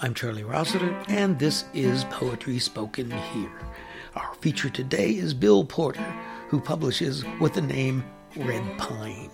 [0.00, 3.52] I'm Charlie Rossiter, and this is Poetry Spoken Here.
[4.16, 6.04] Our feature today is Bill Porter,
[6.48, 8.04] who publishes with the name
[8.36, 9.30] Red Pine.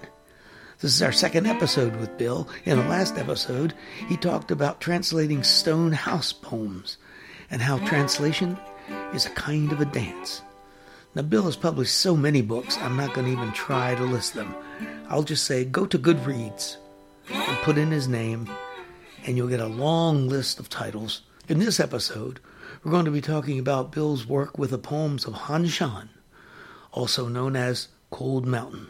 [0.78, 2.48] This is our second episode with Bill.
[2.64, 3.74] In the last episode,
[4.08, 6.98] he talked about translating stone house poems
[7.50, 8.56] and how translation
[9.12, 10.42] is a kind of a dance.
[11.16, 14.34] Now, Bill has published so many books, I'm not going to even try to list
[14.34, 14.54] them.
[15.08, 16.76] I'll just say go to Goodreads
[17.30, 18.48] and put in his name
[19.26, 21.22] and you'll get a long list of titles.
[21.48, 22.40] In this episode,
[22.82, 26.10] we're going to be talking about Bill's work with the poems of Han Shan,
[26.92, 28.88] also known as Cold Mountain,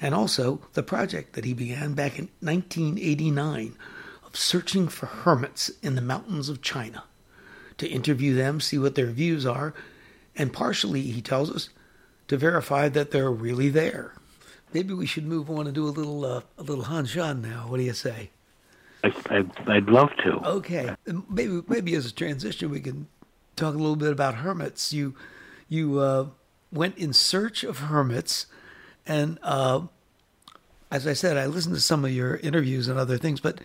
[0.00, 3.76] and also the project that he began back in 1989
[4.26, 7.04] of searching for hermits in the mountains of China
[7.78, 9.74] to interview them, see what their views are,
[10.36, 11.68] and partially, he tells us,
[12.28, 14.14] to verify that they're really there.
[14.72, 17.66] Maybe we should move on and do a little uh, a little Han Shan now.
[17.68, 18.30] What do you say?
[19.04, 20.34] I, would love to.
[20.46, 20.94] Okay,
[21.28, 23.08] maybe maybe as a transition, we can
[23.56, 24.92] talk a little bit about hermits.
[24.92, 25.14] You
[25.68, 26.26] you uh,
[26.72, 28.46] went in search of hermits,
[29.06, 29.82] and uh,
[30.90, 33.60] as I said, I listened to some of your interviews and other things, but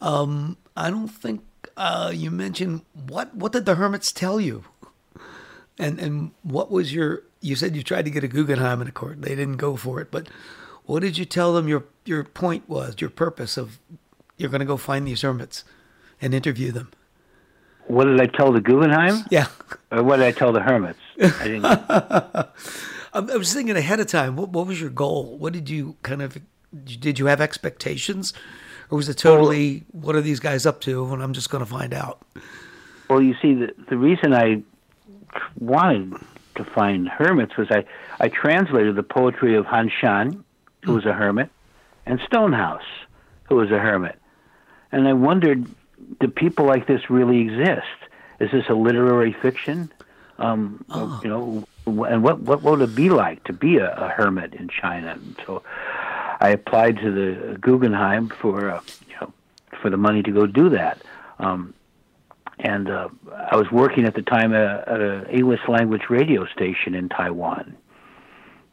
[0.00, 1.42] um, I don't think
[1.76, 4.64] uh, you mentioned what what did the hermits tell you,
[5.78, 8.92] and and what was your you said you tried to get a Guggenheim in a
[8.92, 10.28] court, they didn't go for it, but
[10.84, 13.78] what did you tell them your your point was, your purpose of
[14.36, 15.64] you're going to go find these hermits
[16.20, 16.90] and interview them.
[17.86, 19.24] What did I tell the Guggenheim?
[19.30, 19.46] Yeah.
[19.90, 20.98] Or what did I tell the hermits?
[21.20, 22.46] I,
[23.14, 24.36] I was thinking ahead of time.
[24.36, 25.38] What, what was your goal?
[25.38, 26.38] What did you kind of
[26.84, 28.34] did you have expectations,
[28.90, 31.06] or was it totally well, what are these guys up to?
[31.12, 32.20] And I'm just going to find out.
[33.08, 34.62] Well, you see, the the reason I
[35.58, 36.14] wanted
[36.56, 37.84] to find hermits was I
[38.20, 40.44] I translated the poetry of Han Shan,
[40.84, 41.50] who was a hermit,
[42.04, 42.82] and Stonehouse,
[43.48, 44.18] who was a hermit.
[44.92, 45.66] And I wondered,
[46.20, 47.86] do people like this really exist?
[48.40, 49.92] Is this a literary fiction?
[50.38, 51.20] Um, oh.
[51.24, 54.68] You know, and what what would it be like to be a, a hermit in
[54.68, 55.12] China?
[55.12, 55.62] And so
[56.40, 59.32] I applied to the Guggenheim for uh, you know
[59.80, 61.00] for the money to go do that.
[61.38, 61.74] Um,
[62.58, 63.08] and uh,
[63.50, 67.76] I was working at the time at, an English language radio station in Taiwan.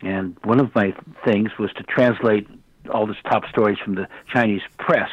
[0.02, 0.94] And one of my
[1.26, 2.48] things was to translate
[2.90, 5.10] all this top stories from the Chinese press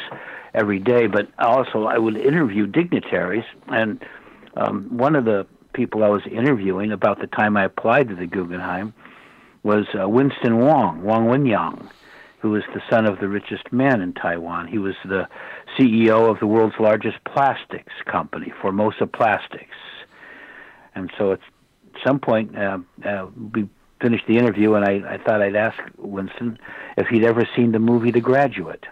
[0.54, 3.44] every day, but also I would interview dignitaries.
[3.69, 4.04] And
[4.56, 8.26] um, one of the people I was interviewing about the time I applied to the
[8.26, 8.92] Guggenheim
[9.62, 11.88] was uh, Winston Wong, Wong Wenyang,
[12.38, 14.66] who was the son of the richest man in Taiwan.
[14.66, 15.28] He was the
[15.78, 19.76] CEO of the world's largest plastics company, Formosa Plastics.
[20.94, 21.41] And so at
[22.04, 23.69] some point, uh, uh, we
[24.00, 26.59] finished the interview, and I, I thought I'd ask Winston
[26.97, 28.86] if he'd ever seen the movie The Graduate,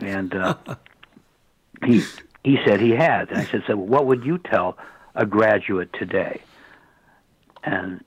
[0.00, 0.56] and uh,
[1.84, 2.02] he
[2.42, 3.30] he said he had.
[3.30, 4.78] And I said, "So what would you tell
[5.14, 6.40] a graduate today?"
[7.62, 8.04] And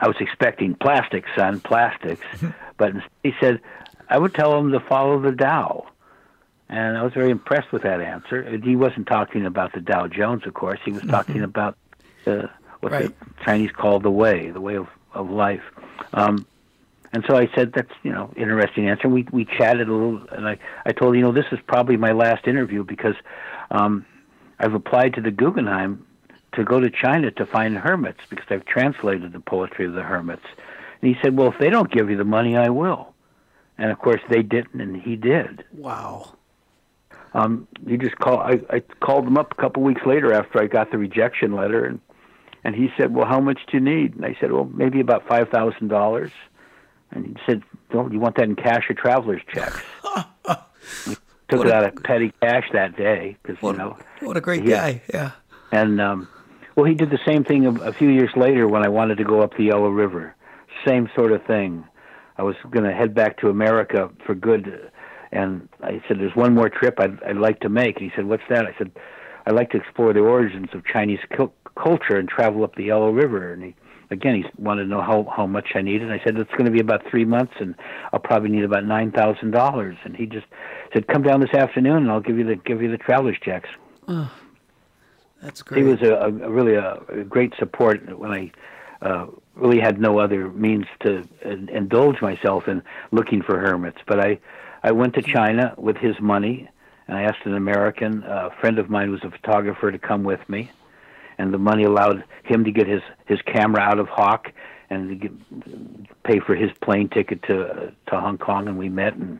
[0.00, 2.24] I was expecting plastics, son, plastics,
[2.76, 3.60] but he said,
[4.08, 5.86] "I would tell him to follow the Tao."
[6.68, 8.58] And I was very impressed with that answer.
[8.58, 10.78] He wasn't talking about the Dow Jones, of course.
[10.84, 11.44] He was talking mm-hmm.
[11.44, 11.78] about
[12.24, 13.06] the, what right.
[13.20, 15.62] the Chinese call the way, the way of of life.
[16.12, 16.46] Um,
[17.12, 20.46] and so I said, "That's you know interesting answer." We we chatted a little, and
[20.46, 23.14] I I told you know this is probably my last interview because
[23.70, 24.04] um,
[24.58, 26.04] I've applied to the Guggenheim
[26.52, 30.44] to go to China to find hermits because I've translated the poetry of the hermits.
[31.00, 33.14] And he said, "Well, if they don't give you the money, I will."
[33.78, 35.64] And of course, they didn't, and he did.
[35.72, 36.34] Wow.
[37.34, 38.40] Um, he just called.
[38.40, 41.84] I, I called him up a couple weeks later after I got the rejection letter,
[41.84, 42.00] and
[42.64, 45.28] and he said, "Well, how much do you need?" And I said, "Well, maybe about
[45.28, 46.32] five thousand dollars."
[47.10, 49.82] And he said, "Don't you want that in cash or traveler's checks?"
[51.48, 55.02] took it out of petty cash that day because you know what a great guy,
[55.12, 55.32] yeah.
[55.72, 56.28] And um,
[56.76, 59.24] well, he did the same thing a, a few years later when I wanted to
[59.24, 60.34] go up the Yellow River.
[60.86, 61.84] Same sort of thing.
[62.36, 64.90] I was going to head back to America for good,
[65.32, 68.26] and I said, "There's one more trip I'd, I'd like to make." And he said,
[68.26, 68.90] "What's that?" I said,
[69.46, 71.20] "I'd like to explore the origins of Chinese
[71.76, 73.74] culture and travel up the Yellow River." And he
[74.10, 76.10] again, he wanted to know how how much I needed.
[76.10, 77.74] And I said it's going to be about three months, and
[78.12, 79.96] I'll probably need about nine thousand dollars.
[80.04, 80.46] And he just
[80.92, 83.68] said, "Come down this afternoon, and I'll give you the give you the traveler's checks."
[84.06, 84.32] Oh,
[85.42, 85.84] that's great.
[85.84, 88.50] He was a, a really a, a, great support when I
[89.02, 92.82] uh, really had no other means to uh, indulge myself in
[93.12, 93.98] looking for hermits.
[94.06, 94.38] But I
[94.82, 96.68] I went to China with his money,
[97.06, 100.24] and I asked an American uh, friend of mine who was a photographer to come
[100.24, 100.70] with me
[101.38, 104.52] and the money allowed him to get his his camera out of hock
[104.90, 109.14] and to get, pay for his plane ticket to to Hong Kong, and we met
[109.14, 109.38] and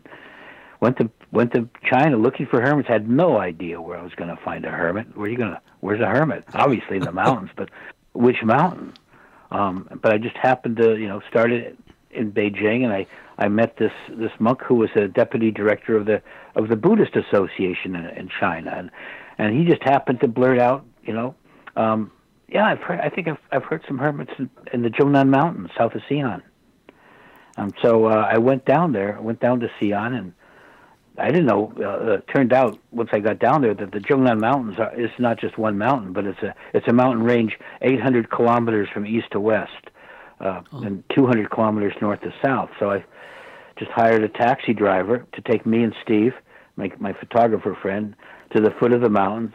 [0.80, 2.88] went to went to China looking for hermits.
[2.88, 5.16] Had no idea where I was going to find a hermit.
[5.16, 5.60] Where are you going to?
[5.80, 6.44] Where's a hermit?
[6.54, 7.68] Obviously in the mountains, but
[8.12, 8.94] which mountain?
[9.50, 11.76] Um, but I just happened to you know started
[12.10, 13.06] in Beijing, and I
[13.38, 16.22] I met this this monk who was a deputy director of the
[16.54, 18.90] of the Buddhist Association in, in China, and
[19.38, 21.34] and he just happened to blurt out, you know,
[21.76, 22.10] um,
[22.48, 25.70] yeah, I've heard, I think I've I've heard some hermits in, in the Zhongnan Mountains,
[25.76, 26.42] south of Xi'an.
[27.56, 29.16] Um, so uh, I went down there.
[29.16, 30.32] I went down to Xi'an, and
[31.18, 31.72] I didn't know.
[31.78, 35.10] Uh, it turned out once I got down there that the Zhongnan Mountains are, is
[35.18, 39.30] not just one mountain, but it's a it's a mountain range 800 kilometers from east
[39.32, 39.90] to west,
[40.40, 40.82] uh, oh.
[40.82, 42.70] and 200 kilometers north to south.
[42.78, 43.04] So I
[43.78, 46.34] just hired a taxi driver to take me and Steve,
[46.76, 48.14] my my photographer friend,
[48.54, 49.54] to the foot of the mountains,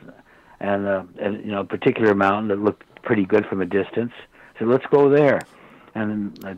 [0.59, 4.13] and uh, and you know a particular mountain that looked pretty good from a distance.
[4.59, 5.41] So let's go there,
[5.95, 6.55] and uh,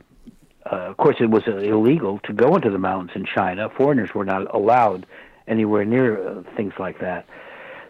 [0.72, 3.70] uh, of course it was illegal to go into the mountains in China.
[3.70, 5.06] Foreigners were not allowed
[5.48, 7.26] anywhere near uh, things like that.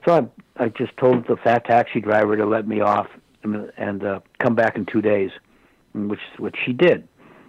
[0.05, 3.07] So I I just told the fat taxi driver to let me off
[3.43, 5.31] and, and uh, come back in two days,
[5.95, 7.07] which which she did,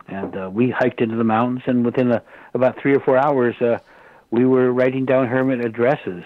[0.09, 2.23] and uh, we hiked into the mountains, and within a,
[2.55, 3.79] about three or four hours, uh,
[4.31, 6.25] we were writing down hermit addresses.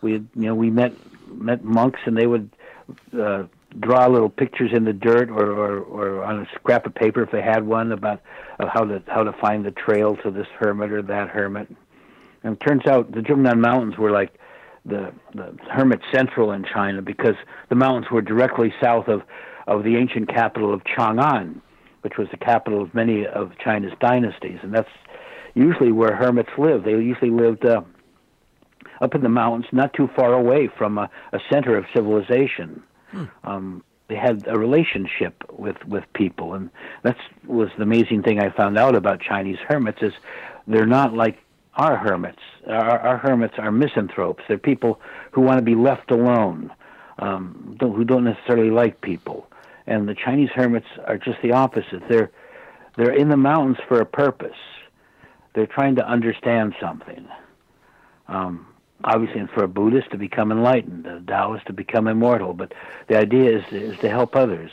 [0.00, 0.92] We you know we met
[1.28, 2.50] met monks, and they would
[3.18, 3.44] uh,
[3.78, 7.30] draw little pictures in the dirt or, or, or on a scrap of paper if
[7.30, 8.22] they had one about
[8.58, 11.68] uh, how to how to find the trail to this hermit or that hermit.
[12.42, 14.38] And it turns out the Zhongnan Mountains were like
[14.84, 17.34] the the hermit central in China because
[17.68, 19.22] the mountains were directly south of
[19.68, 21.60] of the ancient capital of Chang'an,
[22.02, 24.88] which was the capital of many of China's dynasties, and that's
[25.54, 26.84] usually where hermits lived.
[26.84, 27.82] They usually lived uh,
[29.00, 32.82] up in the mountains, not too far away from a, a center of civilization.
[33.10, 33.24] Hmm.
[33.44, 36.70] Um, they had a relationship with with people, and
[37.02, 37.16] that
[37.46, 40.12] was the amazing thing I found out about Chinese hermits is
[40.66, 41.38] they're not like
[41.74, 42.42] our hermits.
[42.66, 44.42] Our, our hermits are misanthropes.
[44.48, 45.00] They're people
[45.32, 46.70] who want to be left alone,
[47.18, 49.46] um, don't, who don't necessarily like people.
[49.88, 52.02] And the Chinese hermits are just the opposite.
[52.08, 52.30] They're
[52.96, 54.58] they're in the mountains for a purpose.
[55.54, 57.26] They're trying to understand something.
[58.28, 58.66] Um,
[59.02, 62.52] obviously and for a Buddhist to become enlightened, a Taoist to become immortal.
[62.52, 62.74] But
[63.08, 64.70] the idea is is to help others,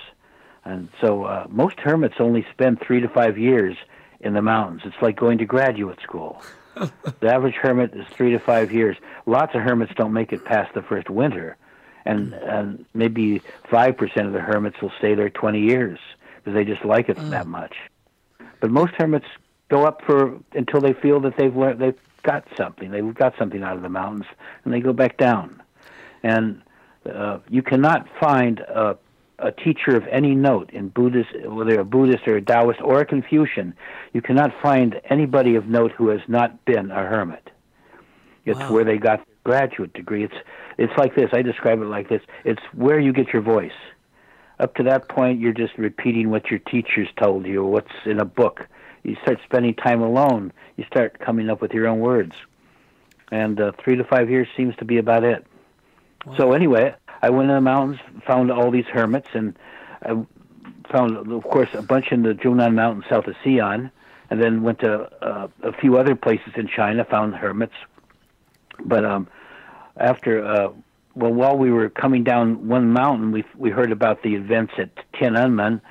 [0.65, 3.77] and so uh, most hermits only spend three to five years
[4.19, 4.81] in the mountains.
[4.85, 6.41] It's like going to graduate school.
[6.75, 8.97] the average hermit is three to five years.
[9.25, 11.55] Lots of hermits don't make it past the first winter,
[12.05, 15.99] and and maybe five percent of the hermits will stay there twenty years
[16.37, 17.29] because they just like it mm.
[17.31, 17.75] that much.
[18.59, 19.25] But most hermits
[19.69, 22.91] go up for until they feel that they've learned they've got something.
[22.91, 24.25] They've got something out of the mountains,
[24.63, 25.61] and they go back down.
[26.23, 26.61] And
[27.11, 28.97] uh, you cannot find a,
[29.39, 33.05] a teacher of any note in Buddhist, whether a Buddhist or a Taoist or a
[33.05, 33.75] Confucian,
[34.13, 37.51] you cannot find anybody of note who has not been a hermit.
[38.45, 38.71] It's wow.
[38.71, 40.25] where they got graduate degree.
[40.25, 40.35] It's
[40.77, 41.29] it's like this.
[41.31, 42.21] I describe it like this.
[42.43, 43.79] It's where you get your voice.
[44.59, 48.25] Up to that point, you're just repeating what your teachers told you what's in a
[48.25, 48.67] book
[49.05, 52.33] you start spending time alone, you start coming up with your own words.
[53.31, 55.45] And uh, three to five years seems to be about it.
[56.25, 56.37] Wow.
[56.37, 59.57] So anyway, I went in the mountains, found all these hermits, and
[60.01, 60.25] I
[60.91, 63.91] found, of course, a bunch in the Zhongnan Mountains south of Xi'an,
[64.29, 67.75] and then went to uh, a few other places in China, found hermits.
[68.83, 69.27] But um,
[69.97, 70.69] after, uh,
[71.15, 74.89] well, while we were coming down one mountain, we we heard about the events at
[75.13, 75.81] Tiananmen,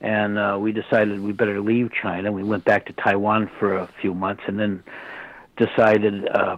[0.00, 2.32] and uh, we decided we better leave China.
[2.32, 4.82] We went back to Taiwan for a few months, and then
[5.56, 6.56] decided uh,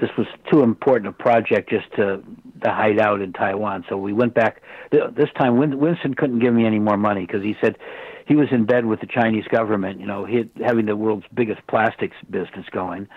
[0.00, 2.22] this was too important a project just to
[2.62, 3.84] to hide out in Taiwan.
[3.88, 4.62] So we went back.
[4.90, 7.78] This time, Winston couldn't give me any more money because he said
[8.26, 10.00] he was in bed with the Chinese government.
[10.00, 13.08] You know, he had, having the world's biggest plastics business going.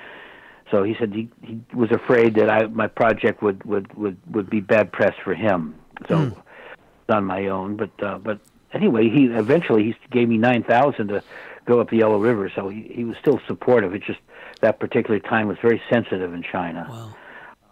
[0.74, 4.50] So he said he, he was afraid that I my project would would would would
[4.50, 5.76] be bad press for him.
[6.10, 6.16] So.
[6.16, 6.44] Mm.
[7.10, 8.40] On my own, but uh, but
[8.72, 11.22] anyway, he eventually he gave me nine thousand to
[11.66, 13.94] go up the Yellow River, so he, he was still supportive.
[13.94, 14.22] It just
[14.62, 16.88] that particular time was very sensitive in China.
[16.90, 17.16] Wow.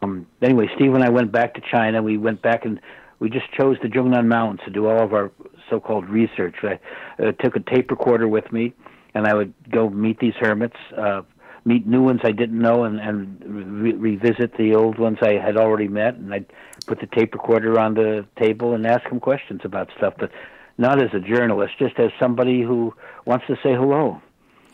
[0.01, 2.03] Um, anyway, Steve and I went back to China.
[2.03, 2.81] We went back and
[3.19, 5.31] we just chose the Zhongnan Mountains to do all of our
[5.69, 6.55] so-called research.
[6.63, 6.77] I
[7.23, 8.73] uh, took a tape recorder with me,
[9.13, 11.21] and I would go meet these hermits, uh,
[11.65, 15.57] meet new ones I didn't know, and, and re- revisit the old ones I had
[15.57, 16.15] already met.
[16.15, 16.45] And I'd
[16.87, 20.15] put the tape recorder on the table and ask them questions about stuff.
[20.17, 20.31] But
[20.77, 22.93] not as a journalist, just as somebody who
[23.25, 24.21] wants to say hello.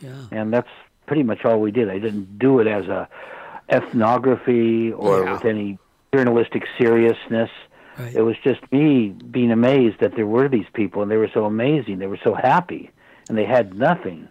[0.00, 0.26] Yeah.
[0.30, 0.68] And that's
[1.06, 1.90] pretty much all we did.
[1.90, 3.08] I didn't do it as a
[3.70, 5.32] ethnography or yeah.
[5.32, 5.78] with any
[6.14, 7.50] journalistic seriousness.
[7.98, 8.14] Right.
[8.14, 11.44] It was just me being amazed that there were these people and they were so
[11.44, 11.98] amazing.
[11.98, 12.90] They were so happy.
[13.28, 14.28] and they had nothing,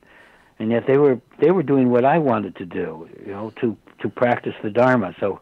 [0.59, 3.77] and yet they were they were doing what I wanted to do, you know, to
[3.99, 5.15] to practice the Dharma.
[5.19, 5.39] So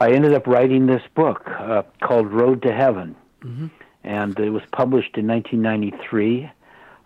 [0.00, 3.66] I ended up writing this book uh, called Road to Heaven, mm-hmm.
[4.04, 6.50] and it was published in 1993,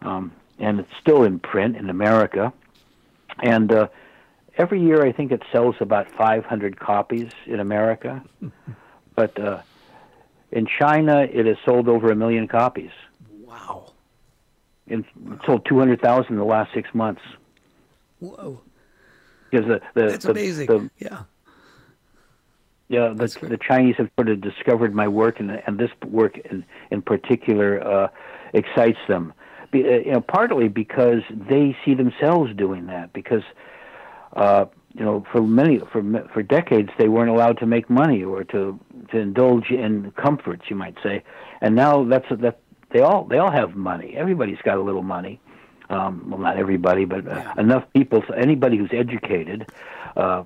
[0.03, 2.53] um, and it's still in print in America,
[3.43, 3.73] and.
[3.73, 3.88] Uh,
[4.59, 8.23] every year I think it sells about 500 copies in America,
[9.15, 9.61] but uh,
[10.50, 12.93] in China it has sold over a million copies.
[13.45, 13.93] Wow!
[14.87, 15.05] It
[15.45, 17.23] sold 200,000 in the last six months.
[18.21, 18.61] Whoa!
[19.50, 20.66] Because the, the that's the, amazing.
[20.66, 21.23] The, yeah.
[22.88, 26.64] Yeah, the, the Chinese have sort of discovered my work, and and this work in
[26.93, 28.09] in particular uh,
[28.55, 29.33] excites them.
[29.73, 33.12] Be, uh, you know, partly because they see themselves doing that.
[33.12, 33.43] Because
[34.35, 36.02] uh, you know, for many for
[36.33, 38.78] for decades they weren't allowed to make money or to
[39.11, 41.25] to indulge in comforts, you might say,
[41.61, 42.61] and now that's that
[42.97, 44.15] they all they all have money.
[44.17, 45.38] Everybody's got a little money.
[45.91, 48.25] Um, well, not everybody, but uh, enough people.
[48.26, 49.71] So anybody who's educated
[50.17, 50.45] uh,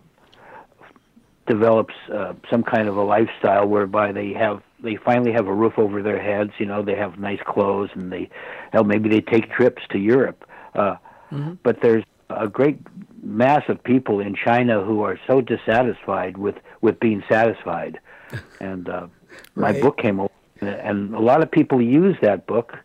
[1.47, 5.75] develops uh, some kind of a lifestyle whereby they have they finally have a roof
[5.79, 6.51] over their heads.
[6.59, 8.29] You know, they have nice clothes, and they
[8.73, 10.45] hell maybe they take trips to Europe.
[10.75, 10.97] Uh,
[11.31, 11.55] mm-hmm.
[11.63, 12.81] But there's a great
[13.23, 18.01] mass of people in China who are so dissatisfied with with being satisfied,
[18.61, 19.07] and uh,
[19.55, 19.75] right.
[19.75, 22.77] my book came over, and a lot of people use that book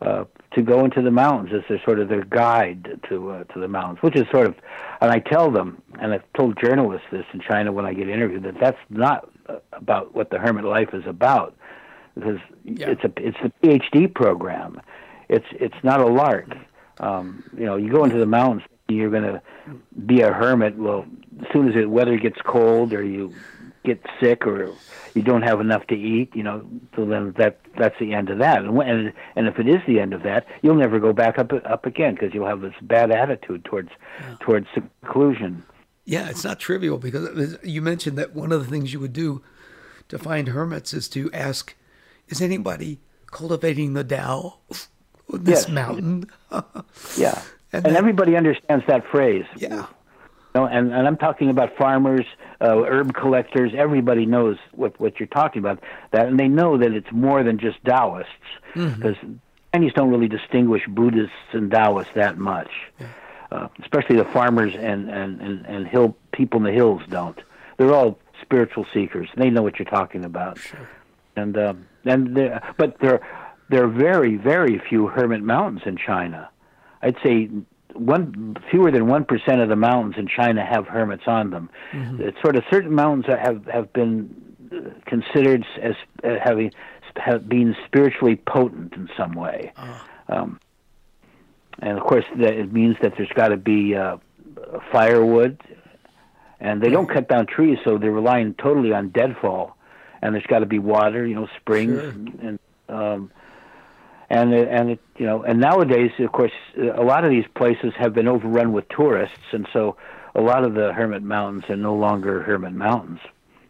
[0.00, 3.60] uh, to go into the mountains as their sort of their guide to uh, to
[3.60, 4.54] the mountains, which is sort of,
[5.00, 8.44] and I tell them, and I've told journalists this in China when I get interviewed
[8.44, 11.54] that that's not uh, about what the hermit life is about,
[12.14, 12.90] because yeah.
[12.90, 14.80] it's a it's a PhD program,
[15.28, 16.54] it's it's not a lark.
[16.98, 19.42] Um, you know, you go into the mountains you're going to
[20.06, 20.76] be a hermit.
[20.76, 21.06] Well,
[21.40, 23.34] as soon as the weather gets cold or you
[23.86, 24.72] get sick or
[25.14, 26.62] you don't have enough to eat, you know,
[26.94, 28.58] so then that that's the end of that.
[28.58, 31.52] And when, and if it is the end of that, you'll never go back up
[31.64, 33.90] up again because you'll have this bad attitude towards
[34.20, 34.36] yeah.
[34.40, 35.64] towards seclusion.
[36.04, 39.42] Yeah, it's not trivial because you mentioned that one of the things you would do
[40.08, 41.74] to find hermits is to ask,
[42.28, 44.58] is anybody cultivating the Tao
[45.32, 45.68] on this yes.
[45.68, 46.30] mountain?
[47.16, 47.42] yeah.
[47.72, 49.44] And, and everybody understands that phrase.
[49.56, 49.86] Yeah.
[50.64, 52.24] And, and I'm talking about farmers,
[52.60, 53.72] uh, herb collectors.
[53.76, 55.82] Everybody knows what, what you're talking about.
[56.12, 58.30] That, and they know that it's more than just Taoists,
[58.72, 59.34] because mm-hmm.
[59.74, 62.70] Chinese don't really distinguish Buddhists and Taoists that much.
[62.98, 63.06] Yeah.
[63.52, 67.38] Uh, especially the farmers and, and, and, and hill people in the hills don't.
[67.76, 69.28] They're all spiritual seekers.
[69.36, 70.58] They know what you're talking about.
[70.58, 70.88] Sure.
[71.36, 72.34] And um, and
[72.76, 73.20] but there
[73.68, 76.48] there are very very few hermit mountains in China.
[77.02, 77.48] I'd say
[77.94, 81.70] one fewer than one percent of the mountains in China have hermits on them.
[81.92, 82.22] Mm-hmm.
[82.22, 84.34] It's sort of certain mountains have have been
[85.06, 86.72] considered as uh, having
[87.16, 89.72] have been spiritually potent in some way.
[89.76, 90.04] Oh.
[90.28, 90.60] Um,
[91.78, 94.16] and of course, that it means that there's got to be uh,
[94.92, 95.60] firewood,
[96.60, 99.76] and they don't cut down trees, so they're relying totally on deadfall.
[100.22, 102.08] And there's got to be water, you know, springs, sure.
[102.42, 103.30] and um,
[104.28, 108.12] and and it, you know and nowadays of course a lot of these places have
[108.14, 109.96] been overrun with tourists and so
[110.36, 113.20] a lot of the hermit mountains are no longer hermit mountains.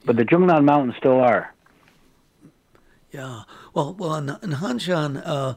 [0.05, 1.55] But the Zhongnan mountains still are.
[3.13, 3.43] Yeah.
[3.73, 5.55] Well well in, Hanshan uh,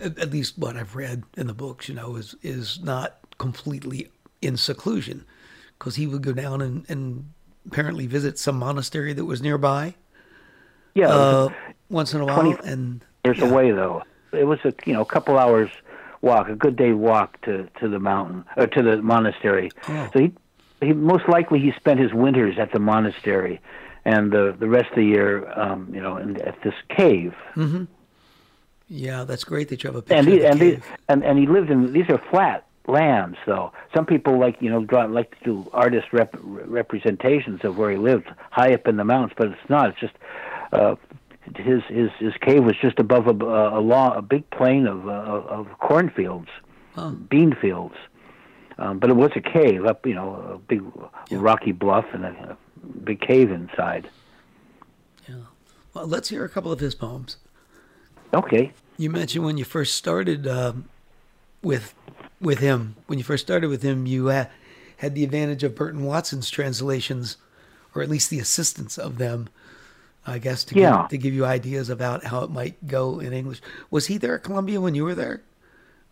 [0.00, 4.10] at, at, least what I've read in the books you know is is not completely
[4.42, 5.24] in seclusion
[5.78, 7.30] because he would go down and, and
[7.66, 9.94] apparently visit some monastery that was nearby
[10.94, 11.48] yeah uh,
[11.88, 13.52] once in a while and years yeah.
[13.52, 14.02] way, though.
[14.32, 15.70] It was a you know a couple hours
[16.20, 19.70] walk, a good day walk to to the mountain or to the monastery.
[19.88, 20.10] Oh.
[20.12, 20.32] So he
[20.80, 23.60] he most likely he spent his winters at the monastery,
[24.04, 27.34] and the the rest of the year, um, you know, in, at this cave.
[27.54, 27.84] Mm-hmm.
[28.88, 30.14] Yeah, that's great that you have a picture.
[30.14, 30.78] And he, and, he,
[31.08, 33.72] and and he lived in these are flat lands though.
[33.94, 37.96] Some people like you know draw, like to do artist rep, representations of where he
[37.96, 39.90] lived high up in the mountains, but it's not.
[39.90, 40.14] It's just
[40.72, 40.94] uh,
[41.54, 45.12] his his his cave was just above a a, long, a big plain of uh,
[45.12, 46.48] of cornfields,
[46.96, 47.10] oh.
[47.10, 47.94] bean fields.
[48.78, 50.82] Um, but it was a cave up, you know, a big
[51.30, 51.38] yeah.
[51.40, 54.10] rocky bluff and a, a big cave inside.
[55.26, 55.36] Yeah.
[55.94, 57.38] Well, let's hear a couple of his poems.
[58.34, 58.72] Okay.
[58.98, 60.88] You mentioned when you first started um,
[61.62, 61.94] with
[62.40, 62.96] with him.
[63.06, 64.50] When you first started with him, you had
[64.98, 67.36] had the advantage of Burton Watson's translations,
[67.94, 69.48] or at least the assistance of them.
[70.26, 71.02] I guess to yeah.
[71.02, 73.60] give, to give you ideas about how it might go in English.
[73.90, 75.42] Was he there at Columbia when you were there?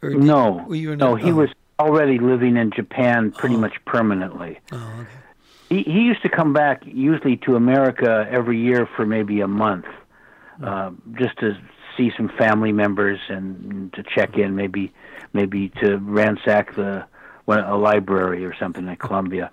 [0.03, 1.35] Or did, no, were you no, he oh.
[1.35, 3.61] was already living in Japan pretty oh.
[3.61, 4.61] much permanently.
[4.73, 5.09] Oh, okay.
[5.69, 9.87] He he used to come back usually to America every year for maybe a month,
[10.63, 11.57] uh, just to
[11.97, 14.93] see some family members and to check in, maybe
[15.33, 17.05] maybe to ransack the
[17.49, 19.51] a library or something at Columbia.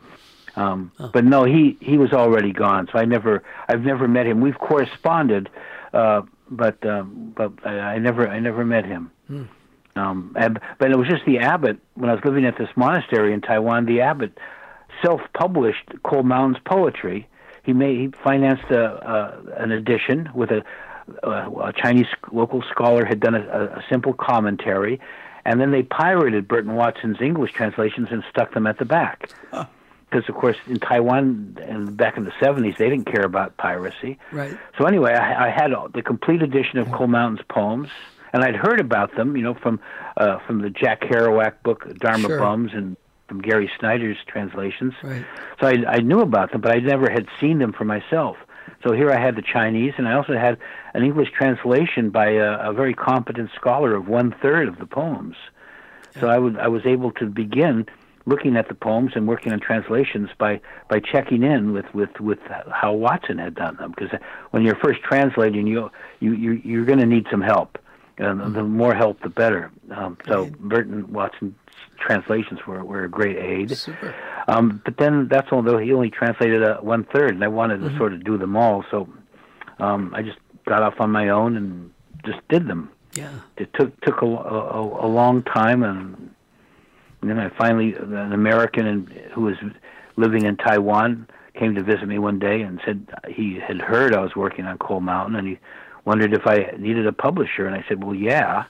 [0.55, 1.09] Um, oh.
[1.13, 4.41] But no, he he was already gone, so I never I've never met him.
[4.41, 5.49] We've corresponded,
[5.93, 9.11] uh, but um, but I, I never I never met him.
[9.27, 9.43] Hmm.
[9.95, 13.33] Um, and, but it was just the abbot when I was living at this monastery
[13.33, 13.85] in Taiwan.
[13.85, 14.37] The abbot
[15.03, 17.27] self-published Cold Mountain's poetry.
[17.63, 20.63] He made he financed a, a an edition with a,
[21.23, 24.99] a, a Chinese local scholar had done a, a simple commentary,
[25.45, 29.29] and then they pirated Burton Watson's English translations and stuck them at the back.
[29.51, 29.65] Huh
[30.11, 34.19] because of course in Taiwan and back in the 70s they didn't care about piracy.
[34.31, 34.57] Right.
[34.77, 37.89] So anyway, I, I had the complete edition of Cold Mountain's poems,
[38.33, 39.79] and I'd heard about them, you know, from
[40.17, 42.39] uh, from the Jack Kerouac book Dharma sure.
[42.39, 44.93] Bums and from Gary Snyder's translations.
[45.01, 45.25] Right.
[45.61, 48.35] So I, I knew about them, but I never had seen them for myself.
[48.83, 50.57] So here I had the Chinese, and I also had
[50.93, 55.35] an English translation by a, a very competent scholar of one third of the poems.
[56.15, 56.21] Yeah.
[56.21, 57.85] So I would I was able to begin
[58.25, 60.59] looking at the poems and working on translations by
[60.89, 62.39] by checking in with with with
[62.71, 64.17] how Watson had done them because
[64.51, 67.77] when you're first translating you you, you you're going to need some help
[68.17, 68.53] and mm-hmm.
[68.53, 70.59] the more help the better um, so right.
[70.59, 71.55] Burton Watson's
[71.99, 74.13] translations were were a great aid Super.
[74.47, 77.87] Um, but then that's although he only translated a one third and I wanted to
[77.87, 77.97] mm-hmm.
[77.97, 79.09] sort of do them all so
[79.79, 81.91] um, I just got off on my own and
[82.23, 86.31] just did them yeah it took took a, a, a long time and
[87.21, 89.55] and then I finally, an American who was
[90.17, 94.21] living in Taiwan came to visit me one day and said he had heard I
[94.21, 95.59] was working on Cold Mountain and he
[96.05, 97.67] wondered if I needed a publisher.
[97.67, 98.65] And I said, well, yeah.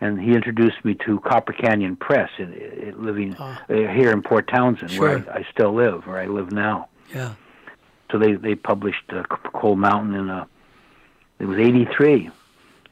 [0.00, 4.48] And he introduced me to Copper Canyon Press, in, in living uh, here in Port
[4.48, 5.20] Townsend, sure.
[5.20, 6.88] where I, I still live, where I live now.
[7.14, 7.34] Yeah.
[8.10, 9.22] So they they published uh,
[9.54, 10.46] Cold Mountain in a.
[11.38, 12.30] It was '83,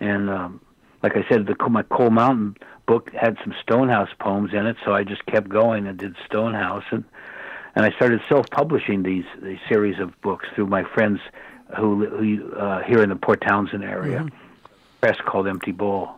[0.00, 0.60] and um,
[1.02, 2.56] like I said, the my Cold Mountain
[2.86, 6.84] book had some Stonehouse poems in it, so I just kept going and did Stonehouse,
[6.90, 7.04] and
[7.74, 11.20] and I started self-publishing these these series of books through my friends
[11.78, 14.68] who, who uh, here in the Port Townsend area, mm-hmm.
[15.00, 16.10] press called Empty Bowl,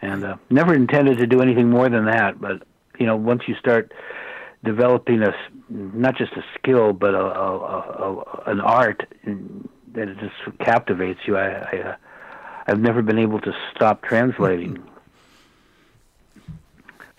[0.00, 2.40] and uh, never intended to do anything more than that.
[2.40, 2.62] But
[2.98, 3.92] you know, once you start
[4.64, 5.32] developing a
[5.68, 9.06] not just a skill but a, a, a, an art
[9.94, 11.36] that just captivates you.
[11.36, 11.96] I, I uh,
[12.66, 14.82] I've never been able to stop translating.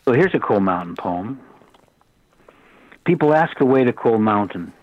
[0.05, 1.39] So here's a Cold Mountain poem.
[3.05, 4.73] People ask the way to Cold Mountain,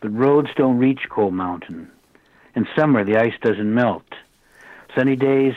[0.00, 1.90] but roads don't reach Cold Mountain.
[2.54, 4.04] In summer, the ice doesn't melt.
[4.94, 5.54] Sunny days,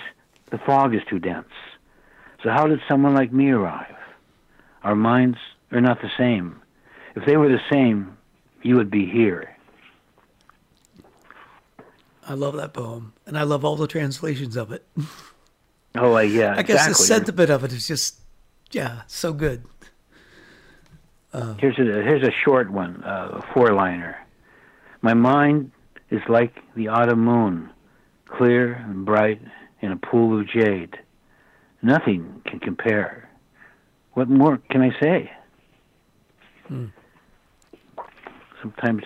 [0.49, 1.47] the fog is too dense.
[2.43, 3.95] So how did someone like me arrive?
[4.83, 5.37] Our minds
[5.71, 6.61] are not the same.
[7.15, 8.17] If they were the same,
[8.63, 9.55] you would be here.
[12.27, 14.85] I love that poem, and I love all the translations of it.
[15.95, 16.53] Oh, uh, yeah.
[16.55, 18.18] I guess the sentiment of it is just,
[18.71, 19.63] yeah, so good.
[21.31, 24.17] Uh, here's a here's a short one, uh, a four liner.
[25.01, 25.71] My mind
[26.09, 27.69] is like the autumn moon,
[28.25, 29.41] clear and bright
[29.81, 30.97] in a pool of jade.
[31.81, 33.29] Nothing can compare.
[34.13, 35.31] What more can I say?
[36.67, 36.85] Hmm.
[38.61, 39.03] Sometimes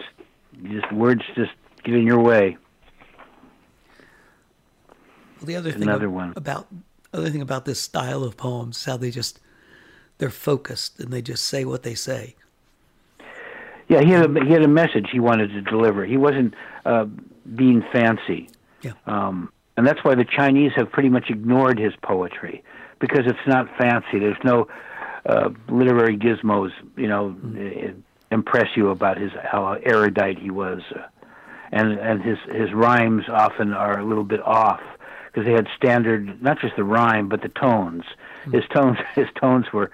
[0.63, 1.51] just words just
[1.83, 2.57] get in your way.
[5.39, 6.33] Well, the other thing Another one.
[6.35, 6.67] about
[7.13, 9.39] other thing about this style of poems is how they just
[10.17, 12.35] they're focused and they just say what they say.
[13.87, 16.05] Yeah, he had a, he had a message he wanted to deliver.
[16.05, 16.53] He wasn't
[16.85, 17.05] uh,
[17.55, 18.49] being fancy.
[18.81, 18.93] Yeah.
[19.05, 22.63] Um, and that's why the Chinese have pretty much ignored his poetry
[22.99, 24.19] because it's not fancy.
[24.19, 24.67] There's no
[25.25, 28.01] uh, literary gizmos, you know, mm.
[28.31, 31.01] impress you about his how erudite he was, uh,
[31.71, 34.81] and and his his rhymes often are a little bit off
[35.33, 38.03] because they had standard, not just the rhyme, but the tones.
[38.41, 38.51] Mm-hmm.
[38.51, 39.91] His tones, his tones were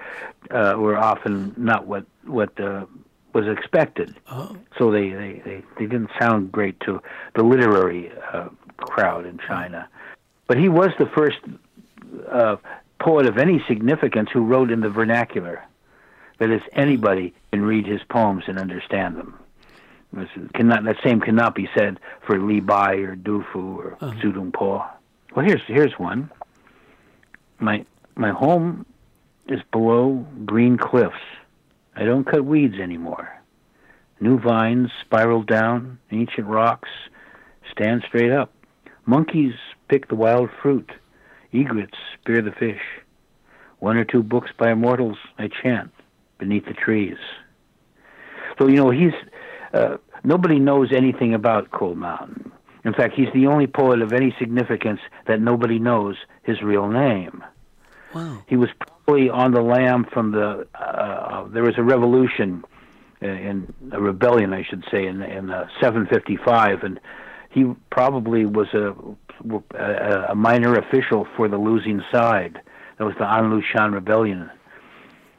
[0.51, 2.85] uh, were often not what what uh,
[3.33, 4.15] was expected.
[4.29, 4.55] Oh.
[4.77, 7.01] So they, they, they, they didn't sound great to
[7.35, 9.87] the literary uh, crowd in China.
[10.47, 11.37] But he was the first
[12.31, 12.57] uh,
[12.99, 15.63] poet of any significance who wrote in the vernacular.
[16.39, 19.39] That is, anybody can read his poems and understand them.
[20.55, 24.19] Cannot, that same cannot be said for Li Bai or Du Fu or uh-huh.
[24.21, 24.83] Su Dong Po.
[25.35, 26.31] Well, here's here's one.
[27.59, 28.85] My my home
[29.47, 31.15] is below green cliffs.
[31.95, 33.29] I don't cut weeds anymore.
[34.19, 36.89] New vines spiral down, ancient rocks
[37.71, 38.51] stand straight up.
[39.05, 39.53] Monkeys
[39.87, 40.91] pick the wild fruit.
[41.53, 42.81] Egrets spear the fish.
[43.79, 45.91] One or two books by immortals I chant
[46.37, 47.17] beneath the trees.
[48.57, 49.13] So you know he's
[49.73, 52.51] uh, nobody knows anything about Cold Mountain
[52.85, 57.43] In fact, he's the only poet of any significance that nobody knows his real name.
[58.13, 58.43] Wow.
[58.47, 60.67] He was probably on the lam from the.
[60.73, 62.63] Uh, uh there was a revolution,
[63.21, 66.99] uh, in a rebellion, I should say, in in uh, 755, and
[67.51, 68.95] he probably was a,
[69.75, 72.61] a, a minor official for the losing side.
[72.97, 74.49] That was the An Lushan rebellion,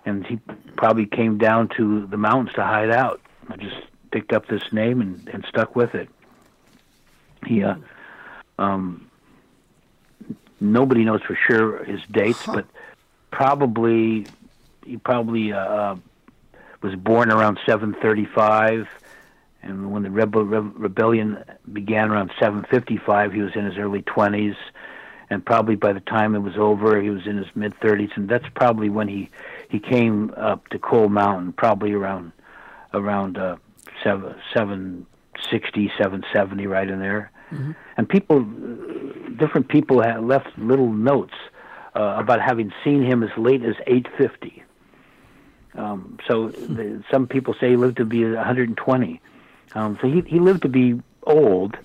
[0.05, 0.39] and he
[0.77, 3.21] probably came down to the mountains to hide out.
[3.49, 3.77] I just
[4.13, 6.09] picked up this name and, and stuck with it.
[7.47, 7.77] He, uh,
[8.59, 9.11] um,
[10.61, 12.55] nobody knows for sure his dates, huh.
[12.57, 12.67] but
[13.31, 14.27] probably
[14.85, 15.97] he probably uh,
[16.83, 18.89] was born around 735
[19.63, 24.57] and when the rebel, re- rebellion began around 755, he was in his early 20s,
[25.29, 28.29] and probably by the time it was over, he was in his mid 30s, and
[28.29, 29.31] that's probably when he
[29.69, 32.33] he came up to Cold Mountain, probably around
[32.95, 33.57] around uh,
[34.03, 35.07] seven,
[35.51, 37.31] 760, 770, right in there.
[37.51, 37.73] Mm-hmm.
[37.97, 38.41] And people,
[39.37, 41.35] different people had left little notes
[41.95, 44.63] uh, about having seen him as late as 850.
[45.75, 49.21] Um, so the, some people say he lived to be 120.
[49.75, 51.77] Um, so he he lived to be old,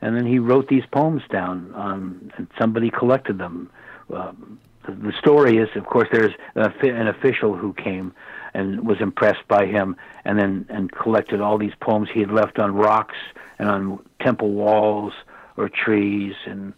[0.00, 3.70] and then he wrote these poems down, um, and somebody collected them.
[4.12, 8.14] Um, the, the story is, of course, there's an official who came
[8.54, 12.58] and was impressed by him, and then and collected all these poems he had left
[12.58, 13.16] on rocks
[13.58, 15.12] and on temple walls
[15.56, 16.72] or trees, and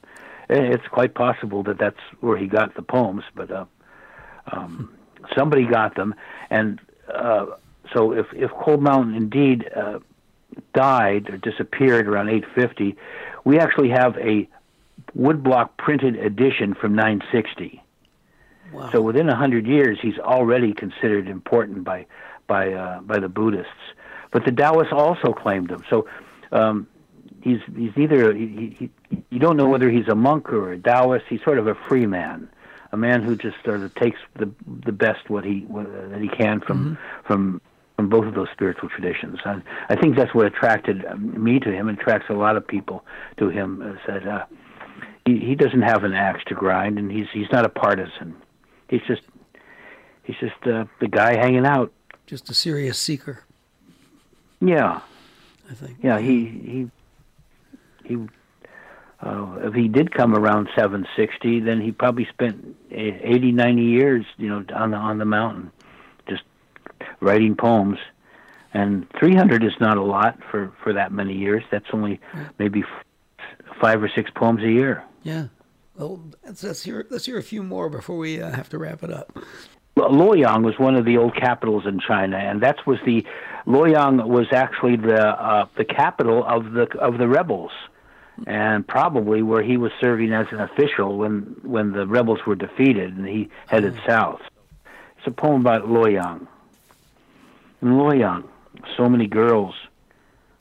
[0.48, 3.24] it's quite possible that that's where he got the poems.
[3.34, 3.64] But uh,
[4.50, 4.92] um,
[5.36, 6.14] somebody got them,
[6.50, 6.80] and
[7.12, 7.46] uh,
[7.92, 9.98] so if if Cold Mountain indeed uh,
[10.74, 12.96] died or disappeared around 850,
[13.44, 14.48] we actually have a
[15.16, 17.81] woodblock printed edition from 960.
[18.72, 18.90] Wow.
[18.90, 22.06] So within a hundred years, he's already considered important by
[22.46, 23.70] by uh, by the Buddhists.
[24.30, 25.84] But the Taoists also claimed him.
[25.90, 26.08] So
[26.52, 26.86] um,
[27.42, 28.90] he's he's neither he, he,
[29.30, 31.26] you don't know whether he's a monk or a Taoist.
[31.28, 32.48] He's sort of a free man,
[32.92, 36.20] a man who just sort of takes the the best what he what, uh, that
[36.20, 37.26] he can from mm-hmm.
[37.26, 37.60] from
[37.96, 39.38] from both of those spiritual traditions.
[39.44, 43.04] And I think that's what attracted me to him, and attracts a lot of people
[43.36, 43.82] to him.
[43.82, 44.44] Is that uh,
[45.26, 48.34] he, he doesn't have an axe to grind, and he's he's not a partisan.
[48.92, 49.22] He's just
[50.22, 51.90] he's just uh, the guy hanging out.
[52.26, 53.42] Just a serious seeker.
[54.60, 55.00] Yeah,
[55.70, 55.96] I think.
[56.02, 56.90] Yeah, he he
[58.04, 58.28] he.
[59.22, 64.48] Uh, if he did come around 760, then he probably spent 80, 90 years, you
[64.48, 65.70] know, on the on the mountain
[66.28, 66.42] just
[67.20, 67.98] writing poems.
[68.74, 71.62] And 300 is not a lot for, for that many years.
[71.70, 72.20] That's only
[72.58, 75.04] maybe f- five or six poems a year.
[75.22, 75.46] Yeah.
[76.02, 79.04] Well, let's, let's, hear, let's hear a few more before we uh, have to wrap
[79.04, 79.38] it up.
[79.96, 83.24] Luoyang was one of the old capitals in China, and that was the
[83.66, 87.70] Luoyang was actually the uh, the capital of the of the rebels,
[88.48, 93.16] and probably where he was serving as an official when when the rebels were defeated
[93.16, 94.08] and he headed oh.
[94.08, 94.40] south.
[95.18, 96.48] It's a poem about Luoyang.
[97.80, 98.48] In Luoyang,
[98.96, 99.74] so many girls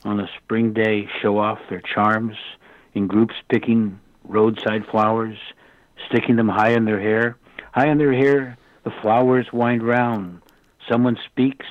[0.03, 2.35] on a spring day show off their charms
[2.93, 5.37] in groups picking roadside flowers,
[6.09, 7.37] sticking them high in their hair.
[7.73, 10.41] High in their hair, the flowers wind round.
[10.89, 11.65] Someone speaks,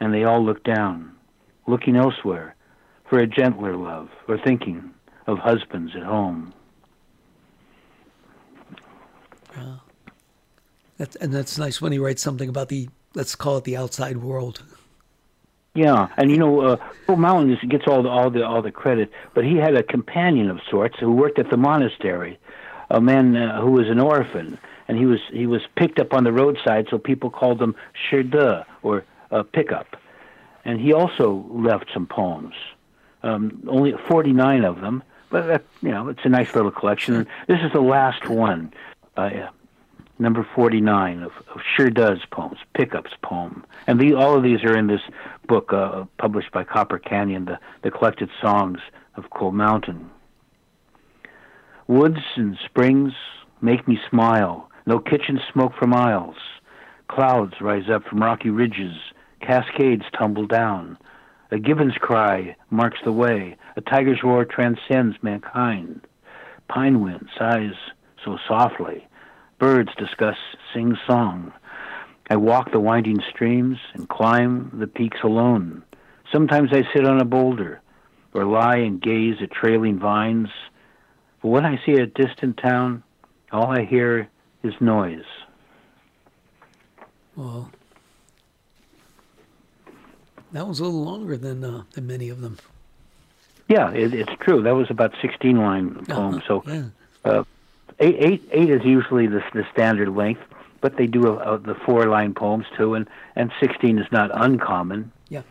[0.00, 1.12] and they all look down,
[1.66, 2.54] looking elsewhere
[3.08, 4.90] for a gentler love, or thinking
[5.26, 6.52] of husbands at home.
[9.56, 9.76] Yeah.
[10.98, 14.18] That's, and that's nice when he writes something about the, let's call it the outside
[14.18, 14.62] world.
[15.74, 19.10] Yeah, and you know, uh, Cold Mountain gets all the all the all the credit,
[19.34, 22.38] but he had a companion of sorts who worked at the monastery,
[22.90, 26.24] a man uh, who was an orphan, and he was he was picked up on
[26.24, 28.34] the roadside, so people called him Shide
[28.82, 29.96] or uh, pickup,
[30.64, 32.54] and he also left some poems,
[33.22, 37.28] um, only forty nine of them, but uh, you know, it's a nice little collection.
[37.46, 38.72] This is the last one.
[39.16, 39.50] Uh,
[40.20, 43.64] number 49 of, of Does poems, Pickup's poem.
[43.86, 45.00] And the, all of these are in this
[45.48, 48.78] book uh, published by Copper Canyon, the, the collected songs
[49.16, 50.10] of Cold Mountain.
[51.88, 53.12] Woods and springs
[53.60, 56.36] make me smile, no kitchen smoke for miles.
[57.08, 58.94] Clouds rise up from rocky ridges,
[59.40, 60.96] cascades tumble down.
[61.50, 66.06] A gibbon's cry marks the way, a tiger's roar transcends mankind.
[66.68, 67.74] Pine wind sighs
[68.24, 69.08] so softly,
[69.60, 70.38] Birds discuss,
[70.72, 71.52] sing song.
[72.30, 75.82] I walk the winding streams and climb the peaks alone.
[76.32, 77.80] Sometimes I sit on a boulder
[78.32, 80.48] or lie and gaze at trailing vines.
[81.42, 83.02] But when I see a distant town,
[83.52, 84.28] all I hear
[84.62, 85.24] is noise.
[87.36, 87.70] Well,
[90.52, 92.56] that was a little longer than uh, than many of them.
[93.68, 94.62] Yeah, it, it's true.
[94.62, 96.34] That was about 16 line poem.
[96.36, 96.84] Uh-huh, So yeah.
[97.24, 97.44] uh,
[98.00, 100.42] eight, eight, eight is usually the, the standard length,
[100.80, 105.12] but they do uh, the four line poems too, and, and 16 is not uncommon.
[105.28, 105.42] Yeah.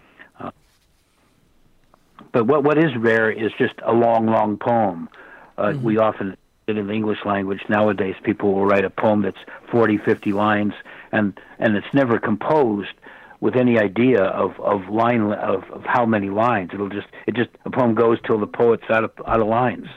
[2.32, 5.10] But what what is rare is just a long, long poem.
[5.58, 9.40] Uh, We often in the English language nowadays, people will write a poem that's
[9.72, 10.74] 40, 50 lines,
[11.12, 12.94] and and it's never composed
[13.40, 16.72] with any idea of of line of, of how many lines.
[16.74, 19.88] It'll just it just a poem goes till the poet's out of out of lines.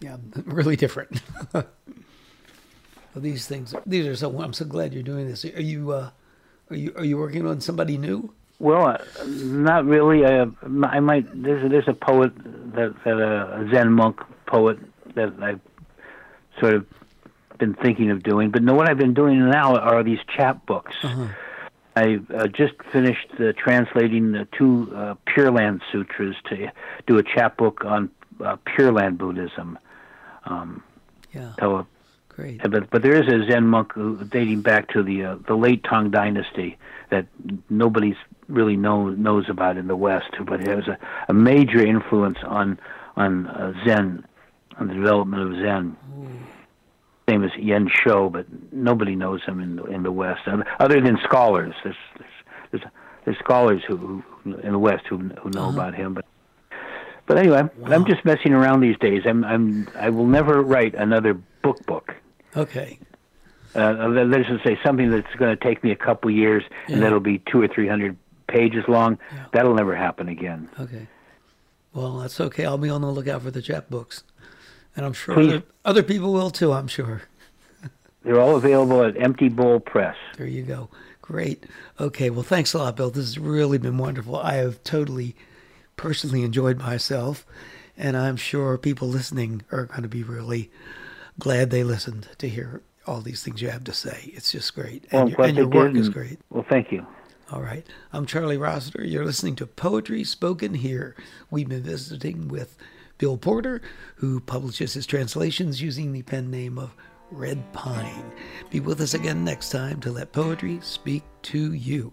[0.00, 0.16] Yeah.
[0.44, 1.20] Really different.
[1.52, 1.66] well,
[3.16, 4.40] these things, these are so.
[4.40, 5.44] I'm so glad you're doing this.
[5.44, 6.10] Are you, uh,
[6.70, 8.32] are you, are you working on somebody new?
[8.60, 10.24] Well, uh, not really.
[10.24, 10.46] Uh,
[10.84, 11.26] I might.
[11.42, 12.32] There's a, there's a poet
[12.74, 14.78] that that uh, a Zen monk poet
[15.14, 15.60] that I've
[16.60, 16.86] sort of
[17.58, 18.50] been thinking of doing.
[18.50, 20.94] But no, what I've been doing now are these chapbooks.
[21.96, 26.70] I uh, just finished uh, translating the two uh, Pure Land sutras to
[27.08, 28.10] do a chapbook on
[28.44, 29.78] uh, Pure Land Buddhism.
[30.48, 30.82] Um,
[31.34, 31.86] Yeah, so,
[32.28, 32.60] great.
[32.70, 35.84] but but there is a Zen monk who, dating back to the uh, the late
[35.84, 36.78] Tang Dynasty
[37.10, 37.26] that
[37.68, 38.16] nobody's
[38.48, 42.78] really know, knows about in the West, but it has a, a major influence on
[43.16, 44.24] on uh, Zen,
[44.78, 45.96] on the development of Zen.
[47.28, 50.40] Same as Yen Shou, but nobody knows him in the, in the West,
[50.80, 51.74] other than scholars.
[51.84, 52.30] There's there's
[52.70, 52.82] there's,
[53.24, 56.24] there's scholars who, who in the West who who know about him, but.
[57.28, 59.22] But anyway, I'm just messing around these days.
[59.26, 62.14] I'm I'm I will never write another book book
[62.56, 62.98] Okay.
[63.76, 66.94] uh, let's just say something that's going to take me a couple years Yeah.
[66.94, 69.18] and that'll be two or three hundred pages long.
[69.32, 69.44] Yeah.
[69.52, 70.68] That'll never happen again.
[70.80, 71.06] Okay.
[71.92, 72.64] Well, that's okay.
[72.64, 74.22] I'll be on the lookout for the chapbooks,
[74.96, 76.72] and I'm sure other, other people will too.
[76.72, 77.22] I'm sure.
[78.22, 80.16] They're all available at Empty Bowl Press.
[80.36, 80.88] There you go.
[81.22, 81.64] Great.
[82.00, 82.30] Okay.
[82.30, 83.10] Well, thanks a lot, Bill.
[83.10, 84.36] This has really been wonderful.
[84.36, 85.34] I have totally,
[85.98, 87.44] personally enjoyed myself,
[87.98, 90.70] and I'm sure people listening are going to be really
[91.38, 94.30] glad they listened to hear all these things you have to say.
[94.32, 96.38] It's just great, Well, and your, and your work is great.
[96.48, 97.06] Well, thank you.
[97.50, 97.86] All right.
[98.12, 99.04] I'm Charlie Rossiter.
[99.04, 101.16] You're listening to Poetry Spoken Here.
[101.50, 102.76] We've been visiting with
[103.16, 103.80] Bill Porter,
[104.16, 106.94] who publishes his translations using the pen name of
[107.30, 108.32] Red Pine.
[108.70, 112.12] Be with us again next time to let poetry speak to you.